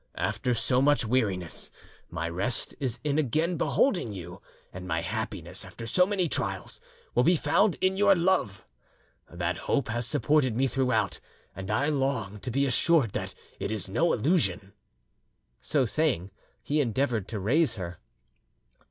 After 0.17 0.55
so 0.55 0.81
much 0.81 1.05
weariness, 1.05 1.69
my 2.09 2.27
rest 2.27 2.73
is 2.79 2.97
in 3.03 3.19
again 3.19 3.55
beholding 3.55 4.13
you, 4.13 4.41
and 4.73 4.87
my 4.87 5.01
happiness 5.01 5.63
after 5.63 5.85
so 5.85 6.07
many 6.07 6.27
trials 6.27 6.81
will 7.13 7.21
be 7.21 7.35
found 7.35 7.75
in 7.81 7.97
your 7.97 8.15
love. 8.15 8.65
That 9.29 9.57
hope 9.69 9.89
has 9.89 10.07
supported 10.07 10.55
me 10.55 10.65
throughout, 10.65 11.19
and 11.55 11.69
I 11.69 11.89
long 11.89 12.39
to 12.39 12.49
be 12.49 12.65
assured 12.65 13.11
that 13.11 13.35
it 13.59 13.71
is 13.71 13.87
no 13.87 14.11
illusion." 14.11 14.73
So 15.61 15.85
saying, 15.85 16.31
he 16.63 16.81
endeavoured 16.81 17.27
to 17.27 17.39
raise 17.39 17.75
her. 17.75 17.99